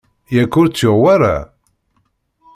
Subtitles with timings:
[0.35, 1.35] Yak ur tt-yuɣ wara?